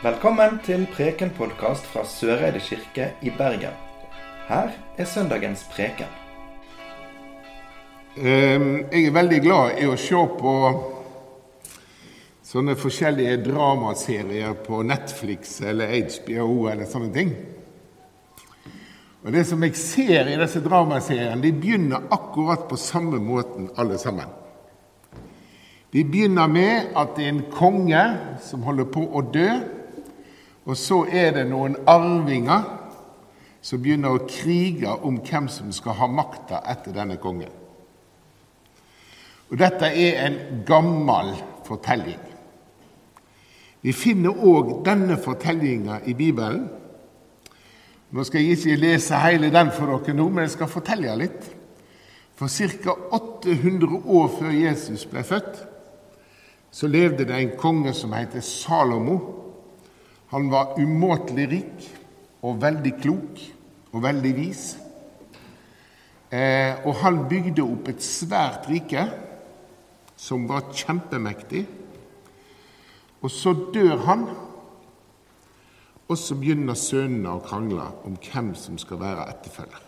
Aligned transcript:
Velkommen 0.00 0.54
til 0.64 0.86
Preken-podkast 0.88 1.84
fra 1.92 2.06
Søreide 2.08 2.56
kirke 2.64 3.10
i 3.20 3.28
Bergen. 3.36 3.74
Her 4.48 4.70
er 4.96 5.04
søndagens 5.04 5.66
preken. 5.74 6.06
Ehm, 8.16 8.86
Jeg 8.92 9.06
er 9.06 9.12
veldig 9.12 9.40
glad 9.44 9.76
i 9.76 9.84
å 9.84 9.98
se 10.00 10.22
på 10.38 10.54
sånne 12.42 12.76
forskjellige 12.80 13.42
dramaserier 13.44 14.54
på 14.64 14.80
Netflix 14.82 15.60
eller 15.60 15.92
HBO 15.92 16.68
eller 16.72 16.88
sånne 16.88 17.12
ting. 17.12 17.34
Og 19.24 19.32
Det 19.32 19.46
som 19.46 19.62
jeg 19.62 19.76
ser 19.76 20.28
i 20.28 20.40
disse 20.40 20.60
dramaseriene, 20.64 21.42
de 21.42 21.52
begynner 21.52 22.08
akkurat 22.10 22.68
på 22.68 22.76
samme 22.76 23.20
måten 23.20 23.68
alle 23.76 23.98
sammen. 23.98 24.32
De 25.92 26.04
begynner 26.04 26.46
med 26.46 26.96
at 26.96 27.16
det 27.16 27.24
er 27.24 27.28
en 27.28 27.44
konge 27.52 28.18
som 28.40 28.62
holder 28.62 28.84
på 28.84 29.04
å 29.12 29.22
dø. 29.32 29.69
Og 30.64 30.76
så 30.76 31.04
er 31.08 31.32
det 31.36 31.46
noen 31.48 31.76
arvinger 31.88 32.66
som 33.62 33.80
begynner 33.82 34.16
å 34.16 34.26
krige 34.28 34.92
om 35.06 35.20
hvem 35.24 35.48
som 35.52 35.72
skal 35.72 35.98
ha 36.00 36.08
makta 36.08 36.62
etter 36.68 36.94
denne 36.96 37.16
kongen. 37.20 37.52
Og 39.50 39.58
Dette 39.58 39.88
er 39.88 40.20
en 40.26 40.36
gammel 40.66 41.32
fortelling. 41.66 42.20
Vi 43.80 43.92
finner 43.96 44.36
òg 44.36 44.84
denne 44.84 45.16
fortellinga 45.20 46.02
i 46.06 46.14
Bibelen. 46.14 46.68
Nå 48.10 48.24
skal 48.26 48.42
jeg 48.44 48.58
ikke 48.58 48.76
lese 48.80 49.18
hele 49.22 49.50
den 49.54 49.72
for 49.74 49.90
dere 49.90 50.14
nå, 50.16 50.28
men 50.28 50.44
jeg 50.44 50.54
skal 50.56 50.70
fortelle 50.70 51.16
litt. 51.18 51.48
For 52.36 52.48
ca. 52.48 52.94
800 53.16 54.00
år 54.06 54.28
før 54.38 54.54
Jesus 54.54 55.04
ble 55.08 55.22
født, 55.24 55.58
så 56.70 56.88
levde 56.88 57.26
det 57.28 57.36
en 57.36 57.56
konge 57.58 57.92
som 57.96 58.12
heter 58.14 58.40
Salomo. 58.44 59.18
Han 60.30 60.50
var 60.50 60.76
umåtelig 60.78 61.46
rik 61.50 61.88
og 62.46 62.60
veldig 62.62 62.92
klok 63.02 63.40
og 63.90 64.04
veldig 64.04 64.30
vis. 64.36 64.64
Eh, 66.30 66.78
og 66.86 66.94
han 67.02 67.24
bygde 67.30 67.64
opp 67.64 67.90
et 67.90 68.04
svært 68.04 68.68
rike 68.70 69.08
som 70.20 70.46
var 70.46 70.70
kjempemektig. 70.70 71.64
Og 73.20 73.32
så 73.34 73.52
dør 73.74 73.96
han, 74.06 74.24
og 76.06 76.18
så 76.18 76.36
begynner 76.38 76.78
sønnene 76.78 77.34
å 77.34 77.42
krangle 77.44 77.90
om 78.06 78.14
hvem 78.22 78.54
som 78.58 78.78
skal 78.80 79.02
være 79.02 79.26
etterfølger. 79.34 79.86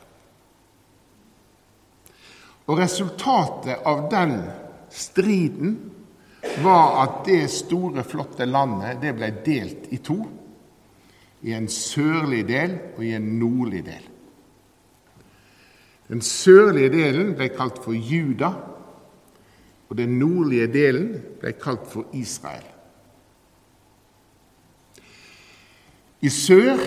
Og 2.66 2.78
resultatet 2.78 3.86
av 3.86 4.04
den 4.10 4.36
striden 4.92 5.78
var 6.62 7.02
at 7.02 7.20
det 7.26 7.44
store, 7.50 8.04
flotte 8.04 8.46
landet 8.46 9.00
det 9.02 9.14
ble 9.16 9.30
delt 9.44 9.90
i 9.94 10.00
to. 10.02 10.18
I 11.42 11.54
en 11.56 11.68
sørlig 11.70 12.44
del 12.48 12.76
og 12.96 13.04
i 13.04 13.14
en 13.16 13.28
nordlig 13.38 13.84
del. 13.86 14.08
Den 16.12 16.20
sørlige 16.22 16.90
delen 16.92 17.32
ble 17.38 17.48
kalt 17.54 17.78
for 17.82 17.96
Juda, 17.96 18.52
og 19.88 19.96
den 19.98 20.18
nordlige 20.20 20.68
delen 20.72 21.08
ble 21.40 21.54
kalt 21.60 21.86
for 21.88 22.10
Israel. 22.16 22.66
I 26.22 26.30
sør 26.30 26.78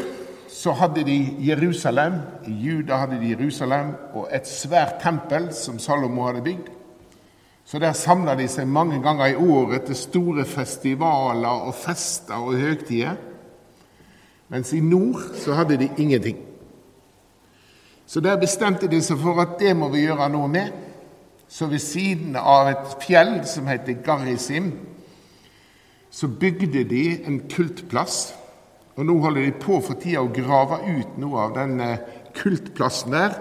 så 0.50 0.72
hadde 0.72 1.04
de 1.04 1.18
Jerusalem, 1.44 2.22
i 2.48 2.54
Juda 2.66 3.02
hadde 3.02 3.20
de 3.20 3.34
Jerusalem 3.34 3.92
og 4.14 4.30
et 4.34 4.48
svært 4.48 5.02
tempel 5.04 5.50
som 5.54 5.80
Salomo 5.80 6.30
hadde 6.30 6.46
bygd. 6.46 6.70
Så 7.66 7.80
der 7.82 7.98
samla 7.98 8.36
de 8.38 8.46
seg 8.50 8.68
mange 8.70 9.00
ganger 9.02 9.32
i 9.32 9.40
året 9.42 9.88
til 9.88 9.98
store 9.98 10.46
festivaler 10.46 11.66
og 11.66 11.74
fester 11.74 12.38
og 12.38 12.60
høgtider. 12.62 13.18
Mens 14.54 14.74
i 14.74 14.80
nord 14.86 15.34
så 15.42 15.58
hadde 15.58 15.80
de 15.82 15.90
ingenting. 15.98 16.38
Så 18.06 18.22
der 18.22 18.38
bestemte 18.38 18.88
de 18.88 19.02
seg 19.02 19.18
for 19.18 19.42
at 19.42 19.58
det 19.60 19.74
må 19.78 19.90
vi 19.90 20.06
gjøre 20.06 20.30
noe 20.30 20.50
med. 20.52 20.70
Så 21.50 21.66
ved 21.70 21.82
siden 21.82 22.38
av 22.38 22.70
et 22.70 22.96
fjell 23.02 23.40
som 23.50 23.68
heter 23.70 23.98
Garisim, 24.06 24.72
så 26.14 26.30
bygde 26.30 26.86
de 26.90 27.06
en 27.26 27.42
kultplass. 27.50 28.36
Og 28.96 29.06
nå 29.10 29.18
holder 29.20 29.50
de 29.50 29.58
på 29.60 29.82
for 29.84 29.98
tida 30.00 30.22
å 30.22 30.32
grave 30.32 30.84
ut 30.86 31.18
noe 31.20 31.48
av 31.50 31.58
den 31.58 31.82
kultplassen 32.38 33.12
der 33.12 33.40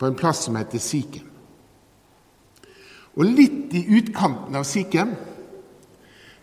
på 0.00 0.08
en 0.08 0.16
plass 0.18 0.46
som 0.48 0.56
heter 0.56 0.80
Sikhem. 0.82 1.29
Og 3.18 3.26
litt 3.26 3.74
i 3.74 3.86
utkanten 3.98 4.54
av 4.58 4.66
Sikhem 4.68 5.16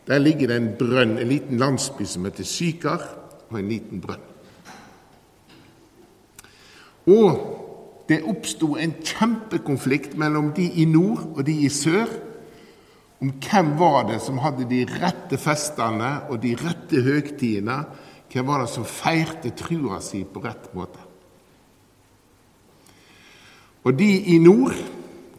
der 0.07 0.23
ligger 0.23 0.47
det 0.47 0.57
en 0.61 0.73
brønn, 0.79 1.17
en 1.19 1.27
liten 1.27 1.59
landsby 1.59 2.05
som 2.07 2.25
heter 2.27 2.47
Sykar, 2.47 3.01
og 3.49 3.57
en 3.59 3.67
liten 3.67 3.99
brønn. 4.03 4.23
Og 7.11 8.05
det 8.07 8.21
oppsto 8.27 8.75
en 8.79 8.93
kjempekonflikt 9.03 10.15
mellom 10.19 10.53
de 10.55 10.67
i 10.79 10.85
nord 10.87 11.25
og 11.33 11.43
de 11.47 11.57
i 11.65 11.71
sør 11.71 12.07
om 13.23 13.33
hvem 13.41 13.73
var 13.79 14.05
det 14.11 14.19
som 14.23 14.39
hadde 14.43 14.67
de 14.69 14.83
rette 15.01 15.39
festene 15.41 16.11
og 16.29 16.39
de 16.43 16.53
rette 16.59 17.01
høgtidene. 17.03 17.81
Hvem 18.31 18.47
var 18.47 18.63
det 18.63 18.71
som 18.71 18.85
feirte 18.87 19.51
trua 19.57 19.99
si 20.03 20.21
på 20.23 20.43
rett 20.43 20.69
måte? 20.77 21.01
Og 23.87 23.95
de 23.95 24.09
i 24.35 24.37
nord, 24.43 24.75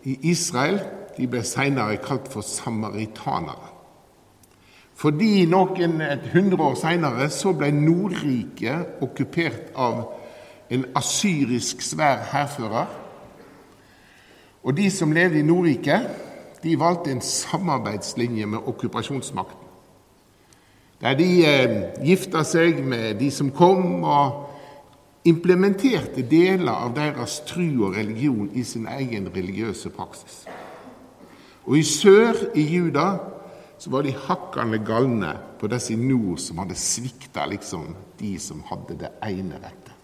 i 0.08 0.16
Israel, 0.30 0.80
de 1.18 1.26
ble 1.30 1.42
senere 1.46 1.98
kalt 2.02 2.30
for 2.32 2.46
samaritanere. 2.46 3.74
Fordi 4.98 5.44
noen 5.46 6.00
et 6.02 6.24
hundre 6.32 6.70
år 6.70 6.78
seinere 6.80 7.28
så 7.30 7.52
ble 7.54 7.70
Nordriket 7.74 8.98
okkupert 9.04 9.70
av 9.78 10.00
en 10.74 10.88
asyrisk 10.98 11.84
svær 11.86 12.24
hærfører. 12.32 12.88
Og 14.66 14.74
de 14.76 14.88
som 14.90 15.14
levde 15.14 15.38
i 15.38 15.46
Nordriket, 15.46 16.08
de 16.62 16.74
valgte 16.80 17.14
en 17.14 17.22
samarbeidslinje 17.22 18.46
med 18.46 18.66
okkupasjonsmakten. 18.66 19.66
Der 21.00 21.14
de 21.14 21.28
eh, 21.46 21.74
gifta 22.02 22.42
seg 22.42 22.80
med 22.82 23.20
de 23.20 23.30
som 23.30 23.52
kom, 23.54 24.02
og 24.02 24.48
implementerte 25.30 26.24
deler 26.26 26.72
av 26.72 26.96
deres 26.96 27.38
tru 27.46 27.84
og 27.86 27.94
religion 27.94 28.50
i 28.50 28.64
sin 28.66 28.88
egen 28.90 29.30
religiøse 29.34 29.94
praksis. 29.94 30.42
Og 31.68 31.76
i 31.76 31.84
sør, 31.84 32.32
i 32.56 32.64
Juda, 32.64 33.18
så 33.78 33.92
var 33.92 34.02
de 34.02 34.14
hakkande 34.16 34.80
galne 34.82 35.34
på 35.60 35.68
disse 35.70 35.92
i 35.92 36.00
nord 36.00 36.40
som 36.40 36.62
hadde 36.62 36.76
svikta 36.78 37.44
liksom, 37.46 37.92
de 38.18 38.32
som 38.40 38.64
hadde 38.70 38.96
det 39.04 39.10
ene 39.28 39.60
rette. 39.60 39.94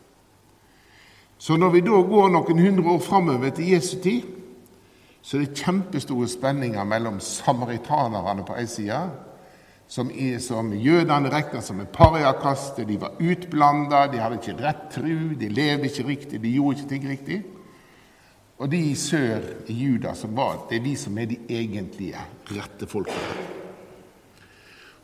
Så 1.39 1.57
når 1.57 1.73
vi 1.75 1.83
da 1.85 1.99
går 2.09 2.31
noen 2.33 2.61
hundre 2.63 2.95
år 2.95 3.01
framover 3.05 3.51
til 3.57 3.73
Jesu 3.75 3.97
tid, 4.05 4.29
så 5.25 5.39
er 5.39 5.47
det 5.47 5.57
kjempestore 5.65 6.29
spenninger 6.29 6.85
mellom 6.85 7.17
samaritanerne 7.25 8.45
på 8.45 8.59
ei 8.61 8.69
side, 8.69 9.01
som, 9.89 10.11
er, 10.13 10.39
som 10.41 10.69
jødene 10.73 11.33
regna 11.33 11.61
som 11.65 11.81
en 11.81 11.91
pariakaste, 11.93 12.85
de 12.89 13.01
var 13.01 13.17
utblanda, 13.21 14.05
de 14.13 14.21
hadde 14.21 14.41
ikke 14.41 14.57
rett 14.61 14.87
tru, 14.93 15.33
de 15.41 15.49
levde 15.49 15.89
ikke 15.89 16.07
riktig, 16.09 16.41
de 16.45 16.53
gjorde 16.55 16.79
ikke 16.79 16.93
ting 16.93 17.09
riktig. 17.09 17.43
Og 18.65 18.71
de 18.73 18.79
i 18.81 18.95
sør, 18.97 19.43
i 19.69 19.75
Juda, 19.77 20.15
som 20.17 20.33
var, 20.37 20.63
det 20.71 20.79
er 20.79 20.85
de 20.87 20.95
som 20.97 21.19
er 21.21 21.29
de 21.29 21.37
egentlige 21.53 22.21
rette 22.49 22.87
folkene. 22.89 23.43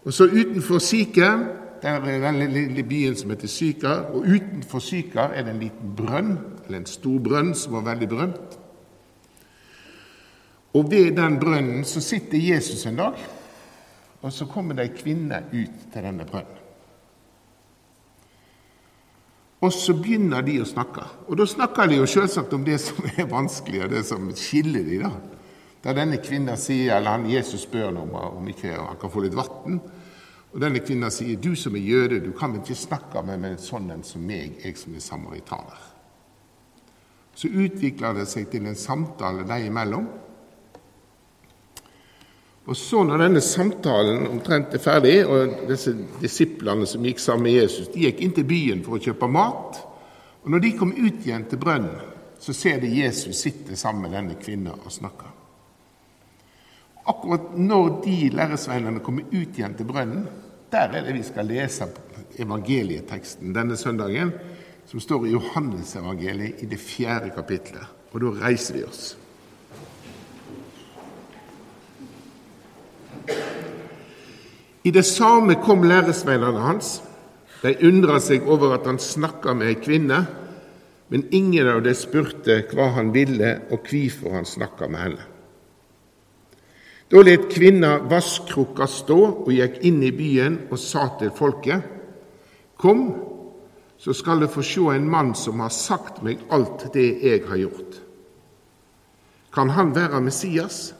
Og 0.00 0.15
så 0.16 0.25
utenfor 0.25 0.81
Sikhem, 0.81 1.43
er 1.82 2.00
den 2.00 2.38
lille 2.53 2.82
byen 2.84 3.16
som 3.16 3.31
heter 3.32 3.48
Sykar, 3.48 4.09
og 4.15 4.25
utenfor 4.25 4.81
Sykar 4.84 5.34
er 5.37 5.44
det 5.44 5.53
en 5.54 5.60
liten 5.60 5.93
brønn, 5.97 6.32
eller 6.65 6.78
en 6.78 6.88
stor 6.88 7.19
brønn, 7.21 7.53
som 7.54 7.76
var 7.76 7.84
veldig 7.91 8.09
berømt. 8.09 8.56
Og 10.72 10.91
ved 10.91 11.12
den 11.16 11.37
brønnen 11.41 11.84
så 11.84 12.01
sitter 12.01 12.39
Jesus 12.39 12.86
en 12.86 12.97
dag, 12.97 13.21
og 14.22 14.33
så 14.33 14.48
kommer 14.48 14.77
det 14.77 14.89
ei 14.89 14.97
kvinne 14.97 15.45
ut 15.53 15.86
til 15.92 16.09
denne 16.09 16.24
brønnen. 16.24 16.70
Og 19.60 19.72
så 19.77 19.92
begynner 19.92 20.45
de 20.45 20.57
å 20.62 20.68
snakke. 20.68 21.04
Og 21.28 21.36
da 21.36 21.45
snakker 21.48 21.91
de 21.91 21.98
jo 22.01 22.09
selvsagt 22.09 22.54
om 22.57 22.65
det 22.65 22.78
som 22.80 23.04
er 23.10 23.28
vanskelig, 23.28 23.83
og 23.84 23.92
det 23.92 24.04
som 24.09 24.30
skiller 24.36 24.86
de 24.86 25.03
da. 25.03 25.10
Da 25.84 25.92
denne 25.97 26.21
kvinna 26.21 26.57
sier, 26.60 26.95
eller 26.97 27.18
han 27.18 27.28
Jesus 27.28 27.66
spør 27.66 27.92
om, 28.03 28.15
om 28.41 28.48
ikke 28.48 28.72
han 28.72 28.98
kan 29.01 29.12
få 29.12 29.24
litt 29.24 29.36
vann. 29.36 29.80
Og 30.51 30.59
denne 30.60 30.80
kvinna 30.83 31.10
sier, 31.10 31.36
'Du 31.36 31.54
som 31.57 31.77
er 31.77 31.84
jøde, 31.86 32.24
du 32.24 32.33
kan 32.33 32.57
ikke 32.57 32.74
snakke 32.74 33.22
med 33.22 33.39
meg 33.41 33.59
sånn 33.59 33.91
en 33.91 34.03
som 34.03 34.21
meg, 34.21 34.65
jeg 34.65 34.77
som 34.77 34.95
er 34.95 35.01
samaritaner.' 35.01 35.86
Så 37.34 37.48
utvikler 37.48 38.12
det 38.15 38.27
seg 38.28 38.51
til 38.51 38.66
en 38.66 38.74
samtale 38.74 39.47
dem 39.47 39.66
imellom. 39.66 40.09
Og 42.68 42.77
så 42.77 43.03
når 43.04 43.24
denne 43.24 43.41
samtalen 43.42 44.27
omtrent 44.28 44.74
er 44.77 44.83
ferdig, 44.83 45.16
og 45.27 45.65
disse 45.68 45.95
disiplene 46.21 46.86
som 46.86 47.04
gikk 47.07 47.22
sammen 47.22 47.48
med 47.48 47.57
Jesus, 47.57 47.89
de 47.92 48.04
gikk 48.04 48.21
inn 48.21 48.34
til 48.36 48.47
byen 48.48 48.84
for 48.84 48.98
å 48.98 49.03
kjøpe 49.03 49.30
mat. 49.33 49.80
Og 50.45 50.53
når 50.53 50.65
de 50.65 50.77
kom 50.77 50.92
ut 50.92 51.24
igjen 51.24 51.48
til 51.48 51.60
brønnen, 51.60 51.97
så 52.41 52.54
ser 52.57 52.78
de 52.80 52.89
Jesus 52.89 53.41
sitte 53.41 53.77
sammen 53.77 54.07
med 54.07 54.16
denne 54.16 54.36
kvinnen 54.41 54.77
og 54.77 54.92
snakke. 54.92 55.28
Akkurat 57.10 57.57
når 57.57 57.89
de 58.04 58.16
læresveinene 58.33 59.03
kommer 59.04 59.27
ut 59.33 59.59
igjen 59.59 59.77
til 59.77 59.89
brønnen, 59.89 60.28
Der 60.71 60.92
er 60.95 61.03
det 61.03 61.16
vi 61.16 61.22
skal 61.27 61.48
lese 61.51 61.89
evangelieteksten 62.39 63.54
denne 63.54 63.77
søndagen, 63.77 64.30
som 64.86 65.01
står 65.03 65.27
i 65.27 65.33
Johannesevangeliet 65.33 66.62
i 66.62 66.68
det 66.71 66.78
fjerde 66.78 67.33
kapitlet. 67.34 67.89
Og 68.12 68.22
da 68.22 68.30
reiser 68.47 68.78
vi 68.78 68.84
oss. 68.86 69.16
I 74.84 74.91
det 74.91 75.04
samme 75.04 75.59
kom 75.60 75.82
læresveinene 75.84 76.60
hans. 76.65 77.00
De 77.60 77.74
undra 77.84 78.16
seg 78.22 78.47
over 78.48 78.78
at 78.78 78.86
han 78.88 78.98
snakka 78.98 79.53
med 79.54 79.68
ei 79.68 79.77
kvinne, 79.77 80.22
men 81.10 81.27
ingen 81.34 81.68
av 81.68 81.82
dem 81.84 81.97
spurte 81.98 82.62
hva 82.71 82.86
han 82.97 83.10
ville 83.12 83.59
og 83.68 83.84
hvorfor 83.91 84.38
han 84.38 84.48
snakka 84.48 84.88
med 84.88 85.03
henne. 85.04 85.27
Da 87.10 87.21
let 87.27 87.48
kvinna 87.50 87.97
vasskrukka 88.06 88.86
stå 88.86 89.18
og 89.42 89.50
gikk 89.50 89.80
inn 89.88 89.98
i 90.06 90.12
byen 90.15 90.60
og 90.71 90.78
sa 90.78 91.09
til 91.18 91.33
folket:" 91.34 91.83
Kom, 92.80 93.03
så 93.98 94.15
skal 94.16 94.41
du 94.41 94.47
få 94.48 94.62
se 94.62 94.80
en 94.94 95.10
mann 95.10 95.34
som 95.34 95.60
har 95.60 95.68
sagt 95.68 96.22
meg 96.22 96.38
alt 96.48 96.86
det 96.94 97.21
jeg 97.21 97.42
har 97.48 97.56
gjort. 97.56 97.98
Kan 99.53 99.71
han 99.71 99.94
være 99.94 100.21
Messias? 100.21 100.94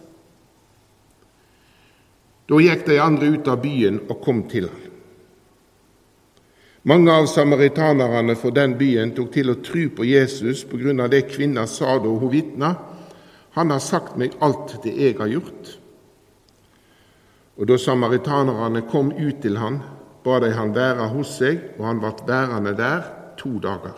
Da 2.51 2.59
gikk 2.59 2.87
de 2.89 2.97
andre 2.99 3.29
ut 3.37 3.49
av 3.49 3.61
byen 3.63 4.01
og 4.09 4.17
kom 4.25 4.43
til 4.51 4.67
ham. 4.67 4.87
Mange 6.91 7.13
av 7.13 7.29
samaritanerne 7.29 8.35
for 8.41 8.57
den 8.57 8.73
byen 8.81 9.13
tok 9.15 9.29
til 9.35 9.53
å 9.53 9.59
tro 9.63 9.85
på 9.95 10.07
Jesus 10.09 10.65
på 10.67 10.81
grunn 10.81 11.03
av 11.05 11.11
det 11.13 11.27
kvinna 11.29 11.67
sa 11.69 11.99
da 12.01 12.09
hun 12.11 12.33
vitna. 12.33 12.71
Han 13.55 13.71
har 13.71 13.83
sagt 13.85 14.17
meg 14.19 14.35
alt 14.41 14.79
det 14.83 14.95
jeg 14.97 15.19
har 15.19 15.29
gjort. 15.31 15.75
Og 17.61 17.69
da 17.69 17.77
samaritanerne 17.79 18.83
kom 18.89 19.13
ut 19.13 19.43
til 19.45 19.59
han, 19.61 19.83
ba 20.25 20.39
de 20.41 20.51
han 20.57 20.73
være 20.75 21.11
hos 21.13 21.35
seg, 21.37 21.61
og 21.77 21.85
han 21.87 22.01
ble 22.01 22.15
værende 22.27 22.73
der 22.79 23.05
to 23.39 23.59
dager. 23.63 23.95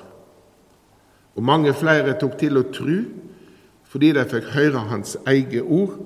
Og 1.38 1.46
mange 1.46 1.72
flere 1.78 2.18
tok 2.18 2.34
til 2.40 2.58
å 2.58 2.66
tru, 2.74 2.98
fordi 3.88 4.12
de 4.18 4.26
fikk 4.28 4.50
høre 4.56 4.84
hans 4.90 5.14
eget 5.30 5.62
ord, 5.62 5.96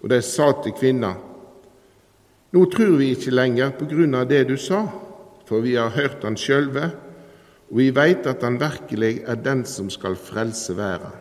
og 0.00 0.08
de 0.14 0.22
sa 0.22 0.52
til 0.62 0.78
kvinna:" 0.78 1.31
Nå 2.52 2.66
tror 2.68 2.98
vi 3.00 3.14
ikke 3.14 3.32
lenger 3.32 3.72
på 3.78 3.86
grunn 3.88 4.12
av 4.18 4.26
det 4.28 4.42
du 4.50 4.58
sa, 4.60 4.82
for 5.48 5.64
vi 5.64 5.78
har 5.78 5.94
hørt 5.94 6.24
han 6.26 6.36
sjølve, 6.36 6.90
og 7.72 7.78
vi 7.80 7.88
veit 7.96 8.28
at 8.28 8.44
han 8.44 8.58
virkelig 8.60 9.22
er 9.24 9.40
den 9.40 9.64
som 9.64 9.88
skal 9.90 10.18
frelse 10.20 10.76
verden. 10.76 11.16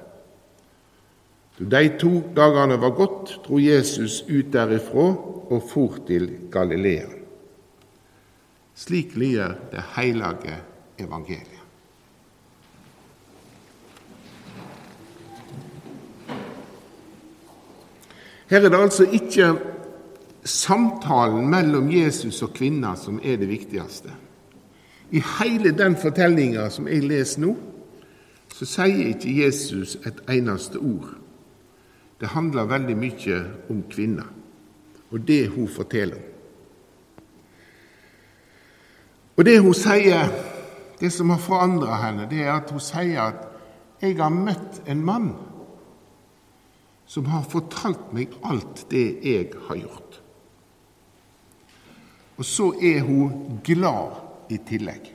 Da 1.62 1.80
de 1.80 1.94
to 2.02 2.12
dagene 2.36 2.76
var 2.82 2.96
gått, 2.98 3.38
dro 3.46 3.60
Jesus 3.62 4.24
ut 4.28 4.52
derifra 4.52 5.08
og 5.52 5.64
for 5.70 6.02
til 6.08 6.28
Galilea. 6.52 7.08
Slik 8.76 9.16
lyder 9.16 9.56
det 9.72 9.84
hellige 9.96 10.58
evangeliet. 11.00 11.60
Her 18.52 18.66
er 18.66 18.72
det 18.74 18.80
altså 18.84 19.06
ikke 19.08 19.54
samtalen 20.44 21.50
mellom 21.50 21.92
Jesus 21.92 22.42
og 22.42 22.54
kvinna 22.58 22.96
som 22.98 23.20
er 23.24 23.38
det 23.38 23.50
viktigste. 23.50 24.14
I 25.12 25.22
hele 25.40 25.74
den 25.76 25.96
fortellinga 26.00 26.70
som 26.72 26.88
jeg 26.88 27.04
leser 27.04 27.44
nå, 27.44 27.56
så 28.52 28.68
sier 28.68 29.12
ikke 29.12 29.34
Jesus 29.42 29.98
et 30.08 30.22
eneste 30.32 30.80
ord. 30.80 31.16
Det 32.20 32.32
handler 32.36 32.70
veldig 32.70 32.98
mye 32.98 33.42
om 33.72 33.84
kvinna 33.92 34.28
og 35.12 35.28
det 35.28 35.48
hun 35.52 35.68
forteller. 35.68 36.20
Og 39.38 39.46
det 39.46 39.60
hun 39.60 39.76
sier, 39.76 40.30
det 41.00 41.10
som 41.14 41.32
har 41.34 41.42
forandra 41.42 41.98
henne, 42.04 42.28
det 42.30 42.44
er 42.46 42.54
at 42.54 42.72
hun 42.72 42.80
sier 42.80 43.22
at 43.22 43.48
'jeg 44.02 44.18
har 44.18 44.30
møtt 44.30 44.82
en 44.88 45.04
mann' 45.06 45.36
som 47.06 47.26
har 47.26 47.44
fortalt 47.44 48.14
meg 48.14 48.28
alt 48.44 48.86
det 48.92 49.18
jeg 49.24 49.52
har 49.68 49.76
gjort. 49.76 50.01
Og 52.42 52.46
så 52.46 52.72
er 52.82 53.04
hun 53.06 53.60
glad 53.64 54.16
i 54.50 54.58
tillegg. 54.66 55.12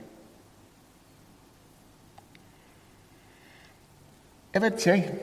Jeg 4.53 4.61
vet 4.63 4.77
ikke, 4.79 4.93
jeg. 4.93 5.17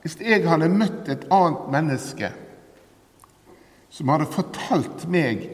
Hvis 0.00 0.16
jeg 0.24 0.48
hadde 0.48 0.70
møtt 0.72 1.10
et 1.12 1.26
annet 1.28 1.68
menneske 1.76 2.32
som 3.92 4.14
hadde 4.14 4.32
fortalt 4.32 5.04
meg 5.12 5.44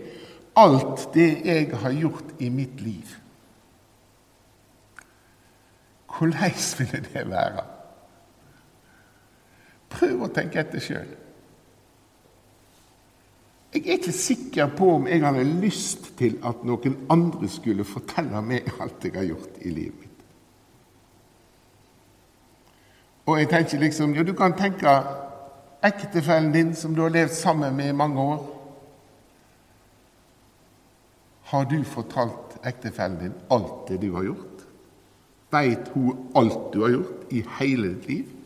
alt 0.55 1.09
det 1.19 1.29
jeg 1.43 1.75
har 1.83 1.99
gjort 1.99 2.31
i 2.39 2.55
mitt 2.55 2.79
liv, 2.81 3.19
hvordan 6.15 6.63
ville 6.79 7.07
det 7.11 7.27
være? 7.35 7.67
Prøv 9.91 10.29
å 10.29 10.31
tenke 10.39 10.63
etter 10.63 10.87
sjøl. 10.87 11.11
Jeg 13.75 13.83
er 13.85 13.99
ikke 13.99 14.13
sikker 14.13 14.71
på 14.77 14.95
om 14.95 15.07
jeg 15.07 15.21
hadde 15.21 15.45
lyst 15.61 16.15
til 16.17 16.39
at 16.47 16.63
noen 16.65 16.95
andre 17.13 17.49
skulle 17.53 17.85
fortelle 17.85 18.41
meg 18.43 18.71
alt 18.81 19.05
jeg 19.05 19.13
har 19.19 19.29
gjort 19.29 19.59
i 19.61 19.73
livet 19.73 19.99
mitt. 20.01 20.23
Og 23.29 23.37
jeg 23.37 23.51
tenker 23.51 23.83
liksom, 23.83 24.15
ja, 24.17 24.23
Du 24.25 24.33
kan 24.33 24.57
tenke 24.57 24.89
ektefellen 25.85 26.53
din 26.53 26.75
som 26.75 26.95
du 26.95 27.03
har 27.03 27.13
levd 27.13 27.35
sammen 27.37 27.77
med 27.77 27.89
i 27.89 27.97
mange 27.97 28.21
år. 28.21 28.47
Har 31.53 31.65
du 31.65 31.83
fortalt 31.85 32.57
ektefellen 32.65 33.19
din 33.21 33.37
alt 33.51 33.89
det 33.89 34.01
du 34.01 34.15
har 34.15 34.25
gjort? 34.25 34.65
Veit 35.53 35.93
hun 35.93 36.33
alt 36.37 36.73
du 36.73 36.83
har 36.83 36.97
gjort 36.97 37.33
i 37.33 37.45
hele 37.61 37.95
ditt 37.95 38.09
liv? 38.09 38.38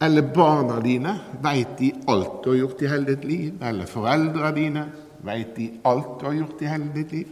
Eller 0.00 0.22
barna 0.22 0.80
dine, 0.84 1.14
veit 1.40 1.78
de 1.78 1.92
alt 2.12 2.42
du 2.44 2.50
har 2.50 2.58
gjort 2.60 2.82
i 2.82 2.90
hele 2.90 3.14
ditt 3.14 3.24
liv? 3.24 3.62
Eller 3.64 3.88
foreldra 3.88 4.52
dine, 4.52 4.84
veit 5.24 5.54
de 5.56 5.70
alt 5.88 6.18
du 6.20 6.26
har 6.28 6.36
gjort 6.36 6.62
i 6.62 6.68
hele 6.68 6.90
ditt 6.94 7.14
liv? 7.16 7.30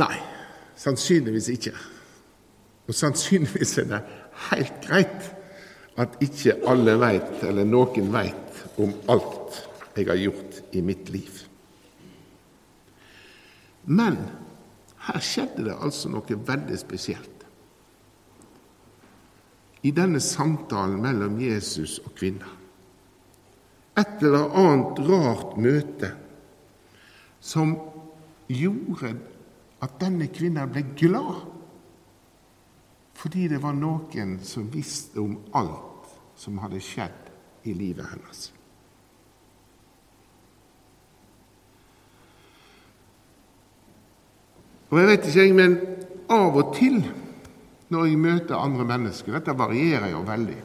Nei, 0.00 0.16
sannsynligvis 0.76 1.48
ikke. 1.54 1.72
Og 2.84 2.96
sannsynligvis 2.98 3.78
er 3.80 3.88
det 3.94 4.02
helt 4.50 4.78
greit 4.84 5.30
at 6.00 6.18
ikke 6.24 6.58
alle 6.68 6.96
veit, 7.00 7.36
eller 7.46 7.64
noen 7.68 8.10
veit, 8.12 8.64
om 8.82 8.92
alt 9.08 9.60
jeg 9.94 10.08
har 10.10 10.18
gjort 10.18 10.74
i 10.74 10.82
mitt 10.84 11.08
liv. 11.14 11.44
Men 13.84 14.18
her 15.06 15.22
skjedde 15.22 15.68
det 15.68 15.76
altså 15.76 16.10
noe 16.10 16.40
veldig 16.48 16.76
spesielt 16.80 17.33
i 19.84 19.92
denne 19.92 20.20
samtalen 20.20 21.02
mellom 21.02 21.36
Jesus 21.40 21.98
og 22.04 22.14
kvinna. 22.16 22.48
Et 24.00 24.22
eller 24.24 24.48
annet 24.56 25.00
rart 25.06 25.58
møte 25.60 26.10
som 27.44 27.76
gjorde 28.48 29.12
at 29.84 29.98
denne 30.00 30.30
kvinna 30.32 30.64
ble 30.70 30.86
glad 30.96 31.50
fordi 33.14 33.46
det 33.48 33.60
var 33.62 33.76
noen 33.76 34.38
som 34.44 34.66
visste 34.72 35.20
om 35.22 35.36
alt 35.56 36.16
som 36.36 36.58
hadde 36.60 36.80
skjedd 36.82 37.28
i 37.68 37.72
livet 37.76 38.08
hennes. 38.10 38.40
Og 44.90 44.98
jeg 45.00 45.08
vet 45.08 45.28
ikke, 45.30 45.46
men 45.56 45.76
av 46.30 46.58
og 46.58 46.74
til 46.76 46.98
når 47.92 48.06
jeg 48.08 48.20
møter 48.20 48.60
andre 48.60 48.86
mennesker. 48.88 49.36
Dette 49.36 49.56
varierer 49.58 50.10
jo 50.12 50.22
veldig. 50.26 50.60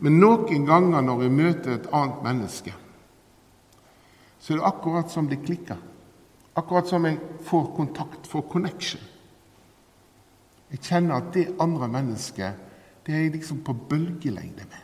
Men 0.00 0.18
noen 0.20 0.66
ganger 0.66 1.04
når 1.04 1.24
jeg 1.26 1.36
møter 1.36 1.74
et 1.74 1.88
annet 1.92 2.22
menneske, 2.24 2.74
så 4.40 4.54
er 4.54 4.60
det 4.60 4.68
akkurat 4.70 5.12
som 5.12 5.28
det 5.28 5.42
klikker. 5.44 5.80
Akkurat 6.56 6.88
som 6.88 7.04
jeg 7.04 7.18
får 7.46 7.66
kontakt, 7.76 8.28
får 8.28 8.46
connection. 8.50 9.02
Jeg 10.70 10.80
kjenner 10.86 11.18
at 11.18 11.32
det 11.34 11.50
andre 11.60 11.88
mennesket 11.90 12.66
det 13.06 13.14
er 13.14 13.24
jeg 13.24 13.34
liksom 13.34 13.62
på 13.64 13.74
bølgelengde 13.90 14.64
med. 14.70 14.82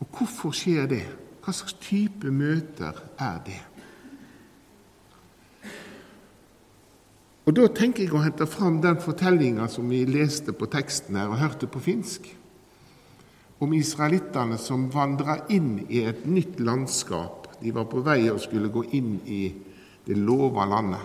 Og 0.00 0.06
hvorfor 0.16 0.54
skjer 0.56 0.86
det? 0.88 1.02
Hva 1.44 1.52
slags 1.56 1.74
type 1.82 2.30
møter 2.32 2.96
er 3.20 3.40
det? 3.44 3.58
Og 7.48 7.56
Da 7.56 7.66
tenker 7.72 8.04
jeg 8.04 8.12
å 8.14 8.22
hente 8.22 8.46
fram 8.46 8.80
den 8.84 9.00
fortellinga 9.00 9.68
som 9.72 9.88
vi 9.88 10.04
leste 10.06 10.52
på 10.52 10.68
teksten 10.70 11.16
her 11.16 11.30
og 11.32 11.40
hørte 11.40 11.66
på 11.70 11.80
finsk, 11.82 12.28
om 13.60 13.72
israelittene 13.76 14.58
som 14.60 14.88
vandra 14.92 15.40
inn 15.52 15.80
i 15.88 16.04
et 16.08 16.26
nytt 16.28 16.60
landskap. 16.60 17.48
De 17.60 17.72
var 17.76 17.88
på 17.90 18.04
vei 18.04 18.30
og 18.32 18.40
skulle 18.40 18.72
gå 18.72 18.84
inn 18.96 19.18
i 19.26 19.42
det 20.06 20.16
lova 20.16 20.64
landet. 20.68 21.02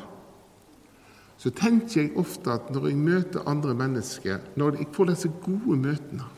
Så 1.37 1.51
tenker 1.51 1.99
jeg 1.99 2.15
ofte 2.19 2.53
at 2.53 2.69
når 2.71 2.87
jeg 2.89 2.99
møter 2.99 3.49
andre 3.49 3.75
mennesker, 3.75 4.39
når 4.55 4.79
jeg 4.79 4.87
får 4.95 5.11
disse 5.11 5.31
gode 5.43 5.77
møtene, 5.81 6.29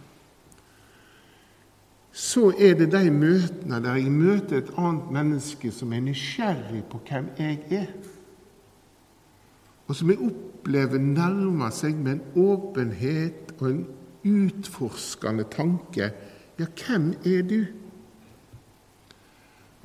så 2.18 2.48
er 2.58 2.74
det 2.80 2.90
de 2.96 3.12
møtene 3.14 3.78
der 3.84 4.00
jeg 4.00 4.10
møter 4.10 4.58
et 4.58 4.72
annet 4.74 5.12
menneske 5.14 5.70
som 5.70 5.92
er 5.94 6.02
nysgjerrig 6.02 6.82
på 6.90 7.02
hvem 7.06 7.28
jeg 7.38 7.60
er, 7.78 7.92
og 9.88 9.96
som 9.96 10.10
jeg 10.12 10.20
opplever 10.28 11.00
nærmer 11.00 11.72
seg 11.72 11.96
med 11.96 12.18
en 12.18 12.44
åpenhet 12.44 13.54
og 13.60 13.70
en 13.70 13.84
utforskende 14.28 15.46
tanke. 15.52 16.12
Ja, 16.60 16.66
hvem 16.66 17.14
er 17.26 17.44
du? 17.48 17.60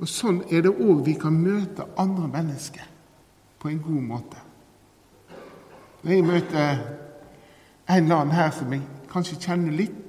Og 0.01 0.09
Sånn 0.09 0.41
er 0.51 0.65
det 0.65 0.73
òg 0.73 1.05
vi 1.05 1.13
kan 1.15 1.37
møte 1.39 1.85
andre 2.01 2.27
mennesker 2.27 2.87
på 3.61 3.71
en 3.71 3.79
god 3.79 4.01
måte. 4.09 4.41
Når 6.03 6.11
jeg 6.11 6.25
møter 6.27 6.71
en 7.87 8.03
eller 8.03 8.17
annen 8.17 8.35
her 8.35 8.51
som 8.51 8.73
jeg 8.73 8.83
kanskje 9.13 9.39
kjenner 9.45 9.77
litt, 9.77 10.03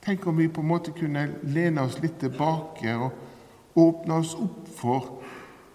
Tenk 0.00 0.26
om 0.26 0.36
vi 0.36 0.48
på 0.48 0.62
en 0.62 0.70
måte 0.70 0.94
kunne 0.96 1.26
lene 1.42 1.82
oss 1.84 1.98
litt 2.00 2.16
tilbake 2.22 2.94
og 2.96 3.80
åpne 3.80 4.20
oss 4.22 4.32
opp 4.40 4.68
for 4.78 5.19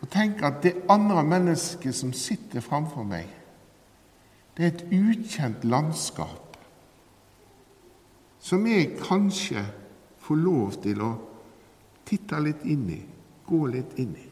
og 0.06 0.12
tenk 0.14 0.44
at 0.46 0.60
det 0.62 0.76
andre 0.90 1.24
mennesket 1.26 1.96
som 1.98 2.12
sitter 2.14 2.62
framfor 2.62 3.08
meg, 3.10 3.26
det 4.54 4.66
er 4.66 4.76
et 4.76 4.84
ukjent 4.94 5.66
landskap 5.66 6.60
som 8.46 8.68
jeg 8.70 8.92
kanskje 9.00 9.64
får 10.22 10.38
lov 10.38 10.78
til 10.84 11.02
å 11.02 11.10
titte 12.06 12.38
litt 12.38 12.62
inn 12.70 12.86
i, 12.94 13.00
gå 13.50 13.64
litt 13.74 13.98
inn 13.98 14.14
i. 14.14 14.28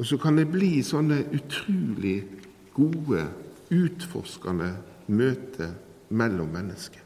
Og 0.00 0.08
så 0.08 0.16
kan 0.16 0.40
det 0.40 0.48
bli 0.48 0.78
sånne 0.88 1.20
utrolig 1.36 2.16
gode, 2.72 3.26
utforskende 3.68 4.70
møter 5.12 5.76
mellom 6.16 6.48
mennesker. 6.56 7.04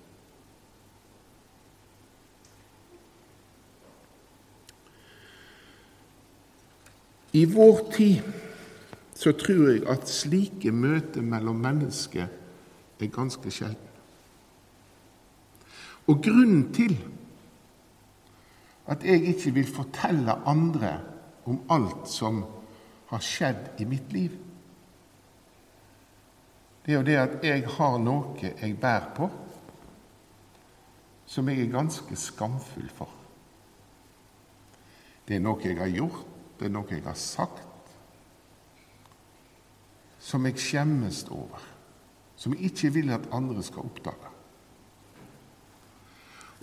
I 7.35 7.45
vår 7.51 7.81
tid 7.93 8.23
så 9.15 9.33
tror 9.35 9.71
jeg 9.73 9.83
at 9.91 10.07
slike 10.11 10.71
møter 10.71 11.23
mellom 11.23 11.59
mennesker 11.63 12.29
er 13.01 13.11
ganske 13.11 13.51
sjelden. 13.51 13.91
Og 16.07 16.21
grunnen 16.23 16.69
til 16.75 16.95
at 18.87 19.05
jeg 19.05 19.25
ikke 19.33 19.55
vil 19.57 19.67
fortelle 19.67 20.37
andre 20.47 20.93
om 21.49 21.63
alt 21.73 22.07
som 22.13 22.43
har 23.11 23.25
skjedd 23.25 23.81
i 23.83 23.87
mitt 23.89 24.13
liv, 24.13 24.37
det 26.85 26.93
er 26.93 26.99
jo 26.99 27.07
det 27.09 27.17
at 27.17 27.37
jeg 27.47 27.65
har 27.79 27.97
noe 27.99 28.37
jeg 28.45 28.77
bærer 28.81 29.09
på, 29.17 29.31
som 31.27 31.49
jeg 31.49 31.65
er 31.65 31.73
ganske 31.73 32.17
skamfull 32.21 32.91
for. 32.93 33.09
Det 35.25 35.39
er 35.39 35.43
noe 35.43 35.65
jeg 35.65 35.79
har 35.81 35.89
gjort, 35.89 36.34
det 36.59 36.69
er 36.69 36.75
noe 36.75 36.91
jeg 36.91 37.05
har 37.05 37.19
sagt, 37.19 37.71
som 40.25 40.47
jeg 40.49 40.61
skjemmes 40.61 41.25
over, 41.35 41.61
som 42.37 42.55
jeg 42.55 42.71
ikke 42.71 42.93
vil 42.95 43.11
at 43.15 43.27
andre 43.35 43.63
skal 43.63 43.85
oppdage. 43.85 44.31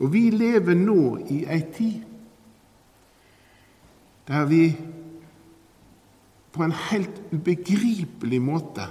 Og 0.02 0.10
vi 0.14 0.30
lever 0.34 0.78
nå 0.80 1.02
i 1.30 1.44
ei 1.46 1.62
tid 1.76 2.08
der 4.32 4.46
vi 4.48 4.64
på 6.52 6.64
en 6.64 6.74
helt 6.90 7.22
ubegripelig 7.34 8.40
måte 8.42 8.86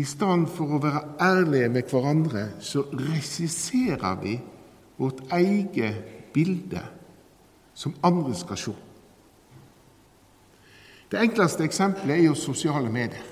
i 0.00 0.04
stedet 0.08 0.48
for 0.50 0.74
å 0.74 0.80
være 0.82 1.02
ærlige 1.22 1.68
med 1.70 1.90
hverandre, 1.92 2.44
så 2.58 2.82
regisserer 2.90 4.16
vi 4.22 4.38
vårt 4.98 5.20
eget 5.36 6.32
bilde 6.34 6.80
som 7.74 7.94
andre 8.02 8.34
skal 8.36 8.60
se. 8.60 8.74
Det 11.12 11.20
enkleste 11.20 11.64
eksempelet 11.64 12.18
er 12.18 12.26
jo 12.30 12.34
sosiale 12.34 12.88
medier. 12.92 13.28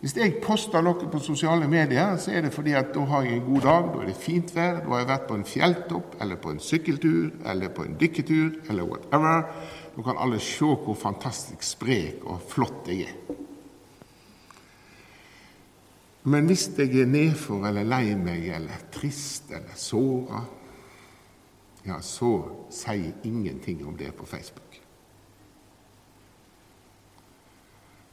Hvis 0.00 0.12
jeg 0.18 0.36
poster 0.44 0.84
noe 0.84 1.08
på 1.08 1.18
sosiale 1.24 1.66
medier, 1.66 2.18
så 2.20 2.34
er 2.36 2.44
det 2.44 2.52
fordi 2.54 2.74
at 2.76 2.92
da 2.94 3.00
har 3.08 3.24
jeg 3.24 3.38
en 3.38 3.46
god 3.46 3.64
dag, 3.64 3.86
da 3.94 4.02
er 4.02 4.10
det 4.10 4.18
fint 4.20 4.52
vær, 4.54 4.82
da 4.84 4.92
har 4.92 5.00
jeg 5.00 5.08
vært 5.08 5.24
på 5.30 5.38
en 5.38 5.48
fjelltopp, 5.48 6.18
eller 6.20 6.38
på 6.42 6.52
en 6.52 6.60
sykkeltur, 6.60 7.30
eller 7.48 7.72
på 7.72 7.86
en 7.86 7.96
dykketur, 7.98 8.60
eller 8.68 8.86
whatever. 8.86 9.48
Da 9.96 10.04
kan 10.04 10.20
alle 10.20 10.38
se 10.44 10.68
hvor 10.68 10.94
fantastisk 11.00 11.64
sprek 11.64 12.26
og 12.28 12.44
flott 12.50 12.92
jeg 12.92 13.08
er. 13.08 13.42
Men 16.26 16.46
hvis 16.50 16.68
jeg 16.76 16.92
er 17.00 17.08
nedfor 17.08 17.64
eller 17.68 17.86
lei 17.86 18.14
meg 18.18 18.48
eller 18.52 18.86
trist 18.92 19.50
eller 19.54 19.74
såra, 19.78 20.42
ja, 21.86 22.00
så 22.02 22.32
sier 22.70 23.14
ingenting 23.24 23.86
om 23.86 23.96
det 23.96 24.10
på 24.16 24.26
Facebook. 24.26 24.80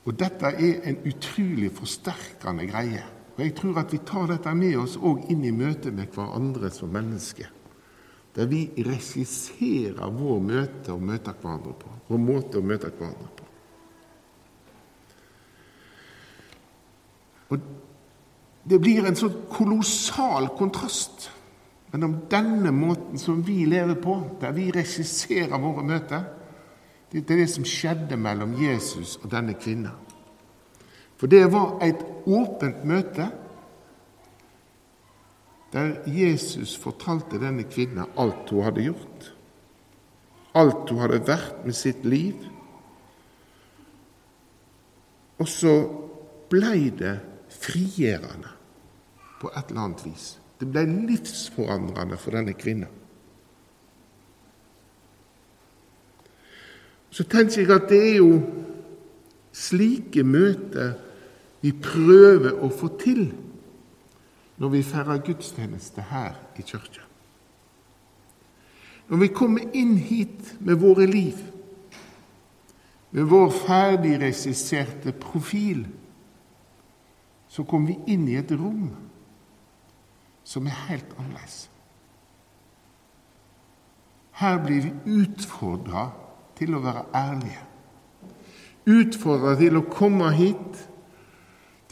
Og 0.04 0.16
dette 0.20 0.52
er 0.60 0.82
en 0.90 1.00
utrolig 1.08 1.72
forsterkende 1.72 2.68
greie. 2.68 3.04
Og 3.36 3.44
Jeg 3.44 3.56
tror 3.56 3.80
at 3.80 3.94
vi 3.94 3.98
tar 4.06 4.28
dette 4.30 4.54
med 4.56 4.76
oss 4.78 4.98
òg 4.98 5.30
inn 5.32 5.46
i 5.48 5.52
møte 5.56 5.92
med 5.92 6.12
hverandre 6.14 6.70
som 6.72 6.92
mennesker. 6.94 7.48
Der 8.36 8.50
vi 8.50 8.66
regisserer 8.78 10.12
vår 10.12 10.42
møte 10.42 10.94
å 10.94 11.00
møte 11.00 11.34
hverandre 11.34 11.74
på, 11.78 11.94
vår 12.10 12.22
måte 12.22 12.60
å 12.60 12.66
møte 12.66 12.92
hverandre 12.92 13.30
på. 13.38 13.48
Og 17.54 17.72
Det 18.64 18.78
blir 18.80 19.04
en 19.04 19.18
sånn 19.20 19.42
kolossal 19.52 20.46
kontrast 20.56 21.26
mellom 21.94 22.16
denne 22.30 22.72
måten 22.74 23.20
som 23.22 23.44
vi 23.46 23.66
lever 23.70 24.00
på, 24.02 24.16
der 24.42 24.56
vi 24.56 24.72
regisserer 24.74 25.62
våre 25.62 25.84
møter, 25.86 26.26
det 27.12 27.22
er 27.22 27.44
det 27.44 27.50
som 27.54 27.66
skjedde 27.68 28.18
mellom 28.18 28.56
Jesus 28.58 29.20
og 29.22 29.30
denne 29.30 29.54
kvinna. 29.54 29.92
For 31.22 31.30
det 31.30 31.46
var 31.54 31.78
et 31.86 32.02
åpent 32.26 32.82
møte 32.90 33.30
der 35.74 35.96
Jesus 36.10 36.76
fortalte 36.78 37.40
denne 37.42 37.66
kvinna 37.70 38.08
alt 38.18 38.50
hun 38.54 38.66
hadde 38.66 38.86
gjort, 38.90 39.30
alt 40.58 40.90
hun 40.90 41.02
hadde 41.02 41.24
vært 41.26 41.64
med 41.66 41.78
sitt 41.78 42.06
liv. 42.06 42.42
Og 45.42 45.50
så 45.50 45.74
blei 46.50 46.92
det 46.94 47.16
frigjørende 47.54 48.54
på 49.42 49.50
et 49.54 49.70
eller 49.70 49.86
annet 49.88 50.06
vis. 50.06 50.28
Det 50.64 50.72
ble 50.72 50.84
livsforandrende 51.12 52.16
for 52.18 52.40
denne 52.40 52.56
kvinna. 52.56 52.88
så 57.14 57.24
tenker 57.30 57.62
jeg 57.62 57.72
at 57.72 57.90
det 57.92 58.02
er 58.02 58.16
jo 58.18 58.42
slike 59.54 60.24
møter 60.26 60.96
vi 61.62 61.72
prøver 61.78 62.58
å 62.58 62.72
få 62.74 62.90
til 63.00 63.28
når 64.58 64.72
vi 64.74 64.86
feirer 64.86 65.22
gudstjeneste 65.26 66.04
her 66.10 66.36
i 66.58 66.66
kirka. 66.66 67.06
Når 69.10 69.22
vi 69.22 69.30
kommer 69.36 69.78
inn 69.78 69.96
hit 70.00 70.56
med 70.64 70.80
våre 70.82 71.06
liv, 71.10 71.38
med 73.14 73.30
vår 73.30 73.52
ferdigregisserte 73.62 75.14
profil, 75.22 75.84
så 77.48 77.66
kommer 77.68 77.94
vi 77.94 78.16
inn 78.16 78.26
i 78.32 78.40
et 78.40 78.52
rom 78.58 78.88
som 80.44 80.68
er 80.68 80.80
helt 80.88 81.14
annerledes. 81.18 81.70
Her 84.34 84.58
blir 84.66 84.82
vi 84.82 85.22
utfordra 85.22 86.08
til 86.58 86.74
å 86.76 86.82
være 86.84 87.06
ærlige. 87.16 87.62
Utfordra 88.90 89.54
til 89.60 89.78
å 89.80 89.86
komme 89.88 90.32
hit, 90.36 90.82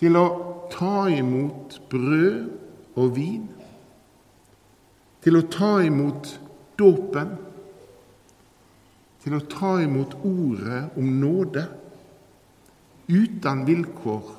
til 0.02 0.18
å 0.18 0.26
ta 0.74 1.06
imot 1.14 1.78
brød 1.92 2.98
og 3.00 3.14
vin, 3.16 3.46
til 5.22 5.38
å 5.38 5.46
ta 5.54 5.76
imot 5.86 6.34
dåpen, 6.80 7.36
til 9.22 9.38
å 9.38 9.44
ta 9.46 9.76
imot 9.84 10.18
ordet 10.26 10.82
om 10.98 11.12
nåde 11.22 11.68
uten 13.12 13.62
vilkår, 13.68 14.32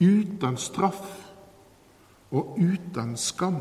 uten 0.00 0.56
straff 0.58 1.21
og 2.32 2.56
uten 2.58 3.16
skam. 3.20 3.60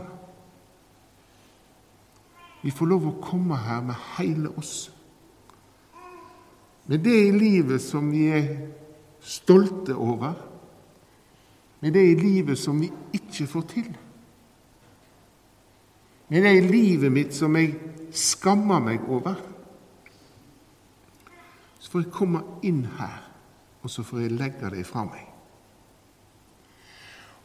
Vi 2.62 2.72
får 2.72 2.88
lov 2.88 3.08
å 3.10 3.18
komme 3.24 3.58
her 3.58 3.82
med 3.86 3.98
hele 4.18 4.52
oss. 4.58 4.92
Med 6.86 7.04
det 7.04 7.18
i 7.28 7.34
livet 7.34 7.82
som 7.84 8.10
vi 8.12 8.28
er 8.34 8.48
stolte 9.22 9.96
over, 9.96 10.34
med 11.82 11.94
det 11.94 12.04
i 12.12 12.18
livet 12.18 12.60
som 12.62 12.78
vi 12.82 12.90
ikke 13.18 13.48
får 13.50 13.68
til. 13.74 13.90
Med 16.30 16.46
det 16.46 16.52
i 16.58 16.68
livet 16.68 17.12
mitt 17.12 17.34
som 17.36 17.58
jeg 17.58 17.74
skammer 18.14 18.84
meg 18.84 19.10
over. 19.10 19.40
Så 21.82 21.90
får 21.90 22.06
jeg 22.06 22.14
komme 22.14 22.44
inn 22.68 22.86
her, 23.00 23.18
og 23.82 23.90
så 23.90 24.06
får 24.06 24.26
jeg 24.28 24.38
legge 24.38 24.70
det 24.76 24.86
fra 24.88 25.08
meg. 25.10 25.31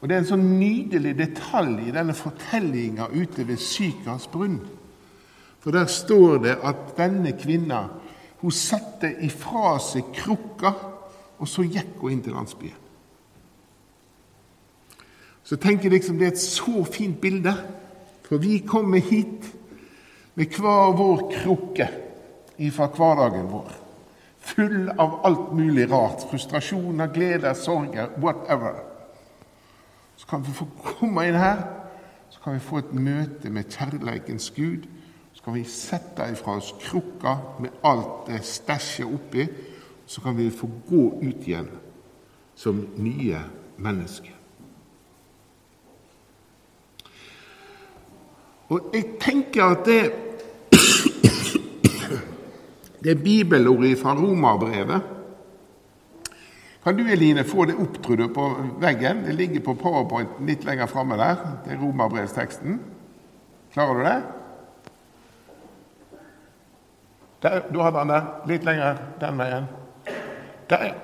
Og 0.01 0.09
Det 0.09 0.15
er 0.15 0.23
en 0.23 0.29
sånn 0.29 0.49
nydelig 0.61 1.15
detalj 1.17 1.89
i 1.89 1.95
denne 1.95 2.15
fortellinga 2.15 3.09
ute 3.15 3.47
ved 3.49 3.61
Sykars 3.63 4.27
brunn. 4.29 4.59
For 5.61 5.75
der 5.75 5.89
står 5.91 6.43
det 6.45 6.59
at 6.63 6.93
denne 6.99 7.33
kvinna 7.39 7.87
hun 8.43 8.53
satte 8.53 9.09
ifra 9.25 9.79
seg 9.83 10.13
krukka, 10.15 10.75
og 11.41 11.49
så 11.49 11.65
gikk 11.65 11.97
hun 12.01 12.13
inn 12.13 12.21
til 12.25 12.37
landsbyen. 12.37 12.83
Så 15.47 15.57
tenker 15.63 15.89
jeg 15.89 16.01
liksom 16.01 16.19
det 16.19 16.27
er 16.29 16.35
et 16.35 16.43
så 16.43 16.85
fint 16.91 17.21
bilde, 17.23 17.53
for 18.27 18.43
vi 18.43 18.59
kommer 18.67 18.99
hit 18.99 19.47
med 20.35 20.55
hver 20.59 20.95
vår 20.99 21.23
krukke 21.33 21.87
ifra 22.59 22.89
hverdagen 22.91 23.47
vår. 23.53 23.71
Full 24.47 24.91
av 24.99 25.21
alt 25.27 25.53
mulig 25.55 25.87
rart. 25.91 26.27
Frustrasjoner, 26.31 27.11
gleder, 27.15 27.55
sorger, 27.55 28.13
whatever. 28.23 28.83
Så 30.27 30.31
kan 30.31 30.43
vi 30.43 30.53
få 30.53 30.67
komme 30.83 31.23
inn 31.29 31.37
her, 31.39 31.61
så 32.31 32.41
kan 32.43 32.57
vi 32.57 32.61
få 32.61 32.81
et 32.83 32.95
møte 32.99 33.51
med 33.51 33.69
kjærleikens 33.71 34.51
Gud. 34.51 34.89
Så 35.33 35.45
kan 35.45 35.55
vi 35.55 35.63
sette 35.71 36.27
ifra 36.33 36.57
oss 36.59 36.73
krukka 36.83 37.37
med 37.63 37.77
alt 37.85 38.27
det 38.27 38.41
stæsjet 38.43 39.07
oppi. 39.07 39.47
Så 40.07 40.21
kan 40.21 40.35
vi 40.37 40.51
få 40.51 40.67
gå 40.89 41.05
ut 41.23 41.47
igjen 41.47 41.71
som 42.59 42.83
nye 42.99 43.39
mennesker. 43.79 44.35
Og 48.69 48.91
jeg 48.95 49.05
tenker 49.23 49.65
at 49.65 49.87
det, 49.87 50.13
det 53.05 53.23
bibelordet 53.23 53.99
fra 53.99 54.19
romerbrevet 54.19 55.16
Kan 56.87 56.97
du 56.97 57.09
Eline, 57.11 57.43
få 57.45 57.65
det 57.67 57.75
opp 57.83 57.97
tror 57.99 58.17
du, 58.17 58.29
på 58.31 58.43
veggen? 58.79 59.25
Det 59.27 59.33
ligger 59.35 59.61
på 59.61 59.73
powerpoint 59.75 60.37
litt 60.47 60.63
lenger 60.63 60.87
framme 60.87 61.17
der. 61.19 61.41
Det 61.65 61.73
er 61.75 61.81
romerbrevsteksten. 61.81 62.77
Klarer 63.75 63.97
du 63.99 64.05
det? 64.07 64.21
Der, 67.43 67.65
du 67.75 67.81
har 67.83 67.91
den 67.91 68.13
der. 68.13 68.29
Litt 68.47 68.63
lenger 68.69 69.01
den 69.19 69.43
veien. 69.43 69.67
Der. 70.71 70.95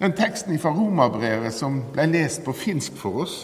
Den 0.00 0.16
teksten 0.16 0.56
fra 0.64 0.72
romerbrevet 0.72 1.52
som 1.52 1.82
ble 1.92 2.06
lest 2.08 2.40
på 2.46 2.54
finsk 2.56 2.96
for 2.96 3.20
oss, 3.26 3.34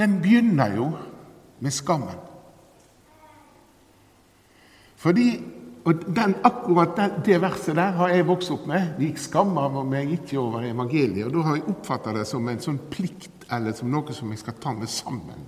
den 0.00 0.22
begynner 0.24 0.72
jo 0.72 0.88
med 1.60 1.76
skammen. 1.76 2.16
Fordi, 4.96 5.28
og 5.86 6.06
den, 6.16 6.34
Akkurat 6.42 6.96
den, 6.96 7.20
det 7.24 7.36
verset 7.40 7.76
der 7.78 7.92
har 7.94 8.10
jeg 8.10 8.26
vokst 8.26 8.50
opp 8.50 8.64
med. 8.66 8.96
Vi 8.98 9.12
skammer 9.22 9.84
meg 9.86 10.10
ikke 10.16 10.40
over 10.42 10.64
evangeliet. 10.66 11.28
Og 11.28 11.34
Da 11.34 11.44
har 11.46 11.58
jeg 11.60 11.68
oppfatta 11.70 12.14
det 12.16 12.24
som 12.26 12.48
en 12.48 12.62
sånn 12.62 12.80
plikt, 12.90 13.46
eller 13.54 13.72
som 13.72 13.92
noe 13.92 14.14
som 14.14 14.32
jeg 14.34 14.42
skal 14.42 14.58
ta 14.58 14.72
med 14.74 14.90
sammen 14.90 15.44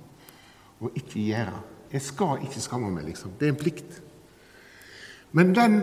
og 0.79 0.95
ikke 0.95 1.19
gjøre. 1.19 1.57
Jeg 1.91 2.01
skal 2.05 2.45
ikke 2.45 2.61
skamme 2.63 2.91
meg, 2.93 3.09
liksom. 3.09 3.33
Det 3.35 3.49
er 3.49 3.51
en 3.51 3.59
plikt. 3.59 3.97
Men 5.35 5.51
den, 5.55 5.81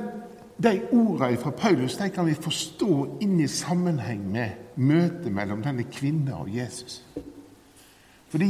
de 0.56 0.72
ordene 0.88 1.36
fra 1.36 1.52
Paulus 1.52 1.98
de 2.00 2.08
kan 2.14 2.24
vi 2.26 2.38
forstå 2.40 3.18
inn 3.26 3.36
i 3.40 3.50
sammenheng 3.50 4.22
med 4.32 4.80
møtet 4.80 5.28
mellom 5.36 5.60
denne 5.66 5.84
kvinna 5.92 6.40
og 6.40 6.48
Jesus. 6.48 7.02
Fordi 8.32 8.48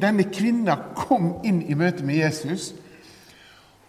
denne 0.00 0.28
kvinna 0.30 0.78
kom 0.94 1.40
inn 1.44 1.58
i 1.66 1.74
møte 1.74 2.06
med 2.06 2.22
Jesus, 2.22 2.70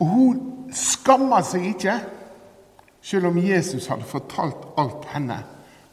og 0.01 0.09
hun 0.09 0.41
skamma 0.75 1.41
seg 1.45 1.71
ikke, 1.73 1.95
selv 3.01 3.31
om 3.31 3.39
Jesus 3.41 3.87
hadde 3.89 4.07
fortalt 4.07 4.67
alt 4.79 5.07
henne, 5.13 5.39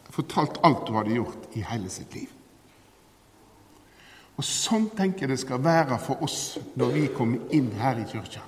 fortalt 0.09 0.59
alt 0.65 0.89
hun 0.89 0.99
hadde 0.99 1.15
gjort 1.17 1.57
i 1.57 1.63
hele 1.65 1.89
sitt 1.91 2.13
liv. 2.17 2.29
Og 4.39 4.45
Sånn 4.47 4.87
tenker 4.95 5.25
jeg 5.25 5.33
det 5.33 5.41
skal 5.41 5.59
være 5.63 5.97
for 5.99 6.23
oss 6.23 6.57
når 6.79 6.93
vi 6.95 7.07
kommer 7.11 7.51
inn 7.55 7.73
her 7.81 7.99
i 7.99 8.07
kirka. 8.07 8.45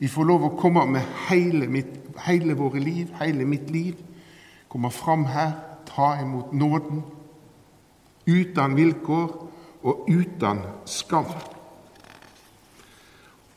Vi 0.00 0.08
får 0.10 0.26
lov 0.26 0.46
å 0.46 0.54
komme 0.58 0.86
med 0.88 1.04
hele, 1.28 1.68
mitt, 1.70 1.92
hele 2.24 2.56
våre 2.58 2.80
liv, 2.80 3.12
hele 3.20 3.44
mitt 3.46 3.68
liv. 3.70 4.00
Komme 4.72 4.90
fram 4.90 5.26
her, 5.28 5.52
ta 5.86 6.14
imot 6.22 6.54
nåden. 6.56 7.04
Uten 8.26 8.78
vilkår, 8.78 9.28
og 9.82 10.08
uten 10.08 10.62
skam. 10.88 11.28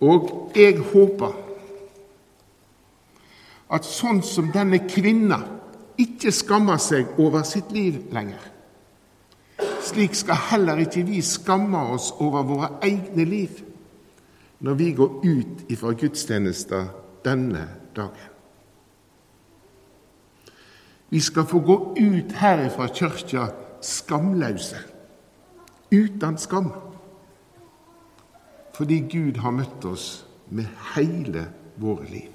Og 0.05 0.51
jeg 0.55 0.77
håper 0.91 1.33
at 3.75 3.87
sånn 3.87 4.21
som 4.25 4.51
denne 4.53 4.83
kvinna 4.85 5.39
ikke 6.01 6.33
skammer 6.35 6.77
seg 6.81 7.17
over 7.21 7.45
sitt 7.47 7.71
liv 7.73 7.97
lenger, 8.13 8.41
slik 9.85 10.17
skal 10.17 10.41
heller 10.51 10.81
ikke 10.83 11.05
vi 11.07 11.21
skamme 11.25 11.81
oss 11.95 12.11
over 12.19 12.45
våre 12.45 12.69
egne 12.85 13.25
liv 13.25 13.63
når 14.65 14.77
vi 14.79 14.91
går 14.97 15.19
ut 15.23 15.71
ifra 15.71 15.93
gudstjenester 15.97 16.89
denne 17.25 17.65
dagen. 17.95 18.31
Vi 21.09 21.21
skal 21.21 21.45
få 21.47 21.61
gå 21.63 21.77
ut 21.97 22.33
herifra 22.39 22.87
kirka 22.91 23.49
skamløse 23.81 24.81
uten 25.93 26.37
skam. 26.41 26.71
Fordi 28.75 28.99
Gud 28.99 29.37
har 29.39 29.53
møtt 29.55 29.85
oss 29.87 30.25
med 30.51 30.67
hele 30.95 31.45
våre 31.79 32.07
liv. 32.09 32.31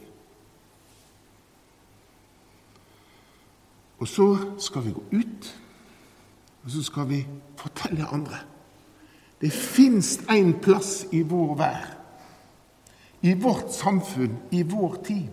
Og 4.01 4.09
så 4.09 4.27
skal 4.59 4.87
vi 4.87 4.95
gå 4.97 5.03
ut, 5.13 5.51
og 6.65 6.71
så 6.73 6.85
skal 6.87 7.09
vi 7.11 7.21
fortelle 7.61 8.09
andre. 8.09 8.41
Det 9.41 9.53
fins 9.53 10.17
en 10.33 10.55
plass 10.65 11.05
i 11.13 11.21
vår 11.29 11.55
vær, 11.61 11.87
i 13.21 13.37
vårt 13.37 13.75
samfunn, 13.77 14.39
i 14.51 14.63
vår 14.63 14.97
tid. 15.05 15.29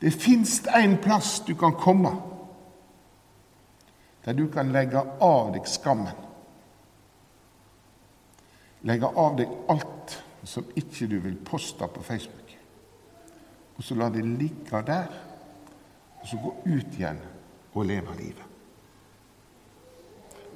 Det 0.00 0.10
fins 0.14 0.60
en 0.74 0.98
plass 1.02 1.38
du 1.46 1.54
kan 1.54 1.78
komme, 1.78 2.16
der 4.24 4.34
du 4.34 4.48
kan 4.50 4.74
legge 4.74 5.02
av 5.22 5.54
deg 5.54 5.70
skammen 5.70 6.27
legge 8.86 9.08
av 9.08 9.38
deg 9.38 9.54
alt 9.72 10.18
som 10.46 10.68
ikke 10.78 11.08
du 11.10 11.18
vil 11.24 11.38
poste 11.44 11.88
på 11.94 12.02
Facebook. 12.02 12.52
Og 13.78 13.84
så 13.84 13.94
la 13.94 14.08
det 14.10 14.24
ligge 14.26 14.82
der, 14.86 15.10
og 16.18 16.26
så 16.26 16.38
gå 16.42 16.54
ut 16.66 16.96
igjen 16.98 17.20
og 17.74 17.86
leve 17.86 18.14
livet. 18.18 18.44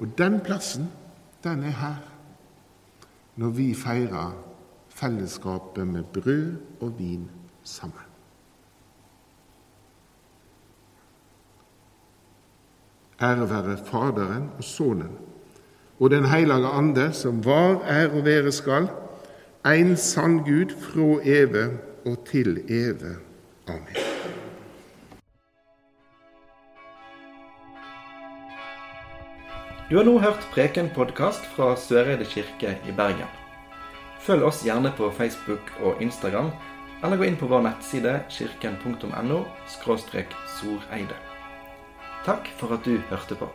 Og 0.01 0.15
den 0.19 0.41
plassen, 0.43 0.89
den 1.45 1.65
er 1.69 1.77
her 1.79 2.01
når 3.37 3.53
vi 3.57 3.71
feirer 3.75 4.35
fellesskapet 4.93 5.87
med 5.89 6.05
brød 6.13 6.57
og 6.81 6.99
vin 6.99 7.31
sammen. 7.65 8.09
Ære 13.23 13.49
være 13.51 13.77
Faderen 13.87 14.51
og 14.59 14.65
Sønnen 14.65 15.32
og 16.03 16.11
Den 16.11 16.25
hellige 16.25 16.67
ande, 16.67 17.13
som 17.13 17.45
var, 17.45 17.79
er 17.87 18.09
og 18.11 18.25
være 18.25 18.53
skal, 18.53 18.89
en 19.67 19.97
sann 19.97 20.41
Gud 20.43 20.75
fra 20.83 21.21
evig 21.23 21.79
og 22.07 22.17
til 22.27 22.59
evig. 22.67 23.15
Amen. 23.69 24.01
Du 29.91 29.97
har 29.97 30.05
nå 30.05 30.19
hørt 30.19 30.43
Preken-podkast 30.55 31.47
fra 31.55 31.77
Søreide 31.77 32.27
kirke 32.27 32.79
i 32.89 32.95
Bergen. 32.97 33.31
Følg 34.21 34.43
oss 34.43 34.65
gjerne 34.67 34.91
på 34.97 35.11
Facebook 35.11 35.71
og 35.83 36.03
Instagram, 36.03 36.51
eller 37.05 37.17
gå 37.17 37.29
inn 37.31 37.39
på 37.39 37.47
vår 37.47 37.63
nettside 37.63 38.25
kirken.no 38.31 39.45
soreide. 40.59 41.21
Takk 42.27 42.51
for 42.59 42.75
at 42.75 42.83
du 42.87 42.99
hørte 43.11 43.39
på. 43.39 43.51